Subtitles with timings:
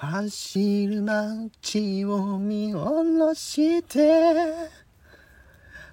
[0.00, 4.44] 走る街を見下ろして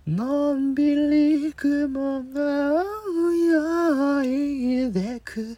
[0.05, 2.83] のんびり雲が
[4.23, 4.27] 泳
[4.85, 5.57] いでく。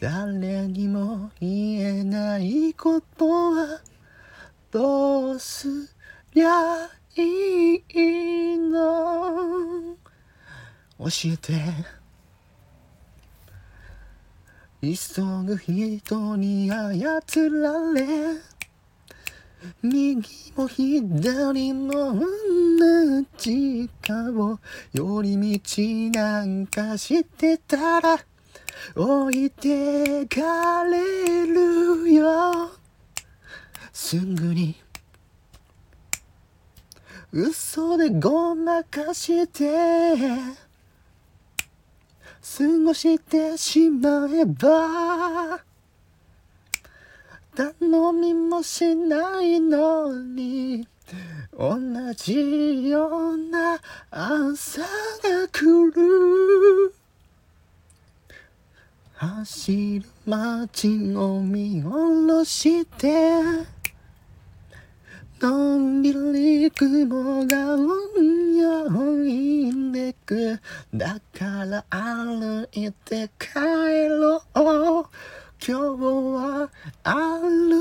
[0.00, 3.80] 誰にも言えないことは
[4.72, 5.68] どうす
[6.34, 9.94] りゃいいの？
[10.98, 12.03] 教えて。
[14.84, 18.04] 急ぐ人に操られ
[19.82, 24.58] 右も左も同じ顔
[24.92, 28.18] 寄り道なんかしてたら
[28.94, 32.70] 置いてかれるよ。
[33.90, 34.76] すぐに
[37.32, 40.14] 嘘でごまかして
[42.44, 45.62] 過ごしてしまえば
[47.56, 50.86] 頼みもしないのに
[51.56, 51.78] 同
[52.14, 54.86] じような朝が
[55.50, 56.94] 来る。
[59.14, 63.40] 走る街を見下ろして
[65.40, 67.73] のんびり雲が
[70.26, 70.60] く。
[70.92, 75.08] だから歩いて帰ろう。
[75.66, 76.70] 今日は
[77.02, 77.73] 歩